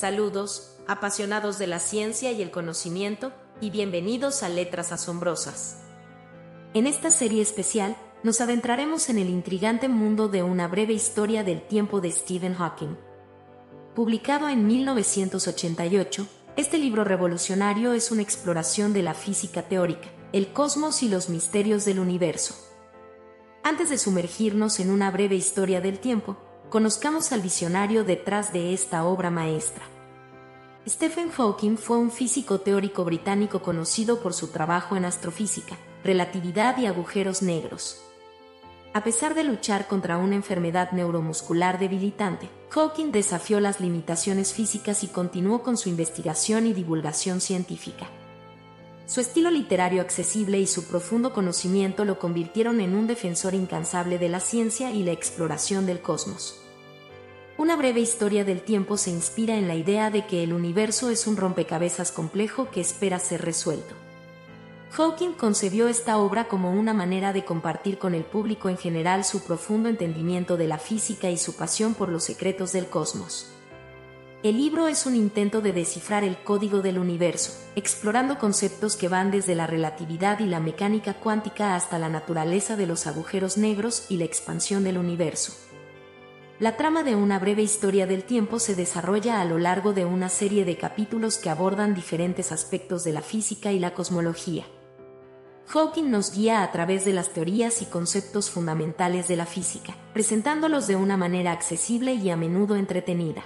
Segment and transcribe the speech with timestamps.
[0.00, 5.76] Saludos, apasionados de la ciencia y el conocimiento, y bienvenidos a Letras Asombrosas.
[6.72, 11.60] En esta serie especial, nos adentraremos en el intrigante mundo de una breve historia del
[11.60, 12.96] tiempo de Stephen Hawking.
[13.94, 16.26] Publicado en 1988,
[16.56, 21.84] este libro revolucionario es una exploración de la física teórica, el cosmos y los misterios
[21.84, 22.54] del universo.
[23.62, 26.38] Antes de sumergirnos en una breve historia del tiempo,
[26.70, 29.82] conozcamos al visionario detrás de esta obra maestra.
[30.88, 36.86] Stephen Hawking fue un físico teórico británico conocido por su trabajo en astrofísica, relatividad y
[36.86, 38.00] agujeros negros.
[38.92, 45.08] A pesar de luchar contra una enfermedad neuromuscular debilitante, Hawking desafió las limitaciones físicas y
[45.08, 48.08] continuó con su investigación y divulgación científica.
[49.06, 54.28] Su estilo literario accesible y su profundo conocimiento lo convirtieron en un defensor incansable de
[54.28, 56.59] la ciencia y la exploración del cosmos.
[57.60, 61.26] Una breve historia del tiempo se inspira en la idea de que el universo es
[61.26, 63.94] un rompecabezas complejo que espera ser resuelto.
[64.92, 69.42] Hawking concebió esta obra como una manera de compartir con el público en general su
[69.42, 73.52] profundo entendimiento de la física y su pasión por los secretos del cosmos.
[74.42, 79.30] El libro es un intento de descifrar el código del universo, explorando conceptos que van
[79.30, 84.16] desde la relatividad y la mecánica cuántica hasta la naturaleza de los agujeros negros y
[84.16, 85.69] la expansión del universo.
[86.60, 90.28] La trama de una breve historia del tiempo se desarrolla a lo largo de una
[90.28, 94.66] serie de capítulos que abordan diferentes aspectos de la física y la cosmología.
[95.68, 100.86] Hawking nos guía a través de las teorías y conceptos fundamentales de la física, presentándolos
[100.86, 103.42] de una manera accesible y a menudo entretenida.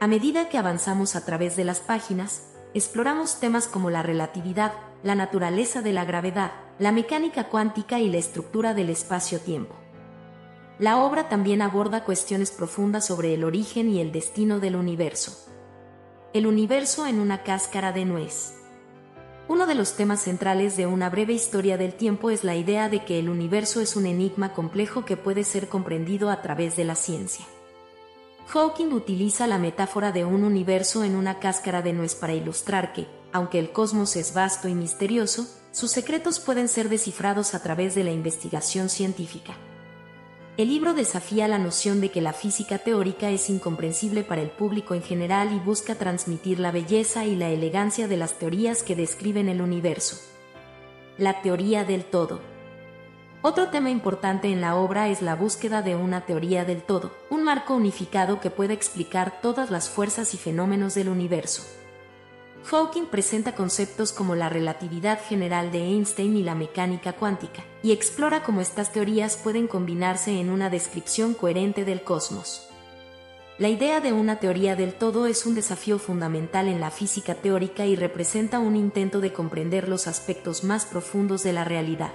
[0.00, 4.72] A medida que avanzamos a través de las páginas, exploramos temas como la relatividad,
[5.02, 9.76] la naturaleza de la gravedad, la mecánica cuántica y la estructura del espacio-tiempo.
[10.78, 15.50] La obra también aborda cuestiones profundas sobre el origen y el destino del universo.
[16.34, 18.52] El universo en una cáscara de nuez.
[19.48, 23.06] Uno de los temas centrales de una breve historia del tiempo es la idea de
[23.06, 26.94] que el universo es un enigma complejo que puede ser comprendido a través de la
[26.94, 27.46] ciencia.
[28.48, 33.06] Hawking utiliza la metáfora de un universo en una cáscara de nuez para ilustrar que,
[33.32, 38.04] aunque el cosmos es vasto y misterioso, sus secretos pueden ser descifrados a través de
[38.04, 39.56] la investigación científica.
[40.56, 44.94] El libro desafía la noción de que la física teórica es incomprensible para el público
[44.94, 49.50] en general y busca transmitir la belleza y la elegancia de las teorías que describen
[49.50, 50.16] el universo.
[51.18, 52.40] La teoría del todo.
[53.42, 57.44] Otro tema importante en la obra es la búsqueda de una teoría del todo, un
[57.44, 61.64] marco unificado que pueda explicar todas las fuerzas y fenómenos del universo.
[62.64, 68.42] Hawking presenta conceptos como la relatividad general de Einstein y la mecánica cuántica, y explora
[68.42, 72.68] cómo estas teorías pueden combinarse en una descripción coherente del cosmos.
[73.58, 77.86] La idea de una teoría del todo es un desafío fundamental en la física teórica
[77.86, 82.12] y representa un intento de comprender los aspectos más profundos de la realidad.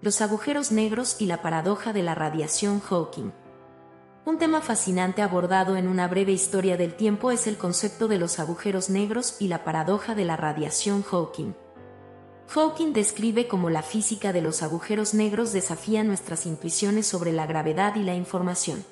[0.00, 3.30] Los agujeros negros y la paradoja de la radiación Hawking.
[4.24, 8.38] Un tema fascinante abordado en una breve historia del tiempo es el concepto de los
[8.38, 11.54] agujeros negros y la paradoja de la radiación Hawking.
[12.46, 17.96] Hawking describe cómo la física de los agujeros negros desafía nuestras intuiciones sobre la gravedad
[17.96, 18.84] y la información.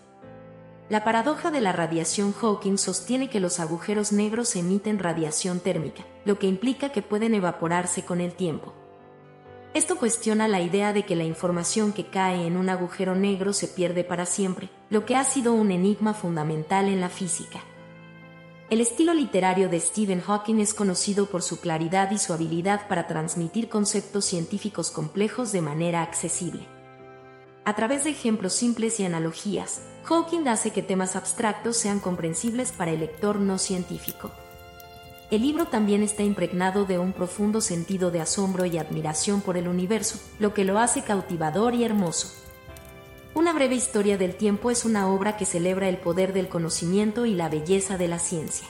[0.89, 6.41] La paradoja de la radiación Hawking sostiene que los agujeros negros emiten radiación térmica, lo
[6.41, 8.75] que implica que pueden evaporarse con el tiempo.
[9.73, 13.69] Esto cuestiona la idea de que la información que cae en un agujero negro se
[13.69, 17.61] pierde para siempre, lo que ha sido un enigma fundamental en la física.
[18.69, 23.07] El estilo literario de Stephen Hawking es conocido por su claridad y su habilidad para
[23.07, 26.67] transmitir conceptos científicos complejos de manera accesible.
[27.65, 32.91] A través de ejemplos simples y analogías, Hawking hace que temas abstractos sean comprensibles para
[32.91, 34.33] el lector no científico.
[35.31, 39.69] El libro también está impregnado de un profundo sentido de asombro y admiración por el
[39.69, 42.35] universo, lo que lo hace cautivador y hermoso.
[43.33, 47.35] Una breve historia del tiempo es una obra que celebra el poder del conocimiento y
[47.35, 48.67] la belleza de la ciencia.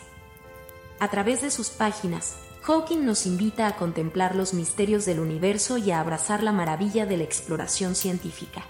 [0.98, 5.92] A través de sus páginas, Hawking nos invita a contemplar los misterios del universo y
[5.92, 8.66] a abrazar la maravilla de la exploración científica.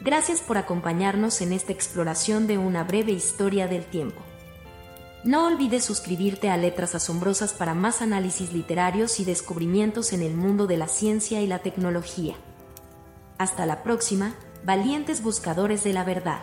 [0.00, 4.22] Gracias por acompañarnos en esta exploración de una breve historia del tiempo.
[5.26, 10.68] No olvides suscribirte a Letras Asombrosas para más análisis literarios y descubrimientos en el mundo
[10.68, 12.36] de la ciencia y la tecnología.
[13.36, 16.42] Hasta la próxima, valientes buscadores de la verdad.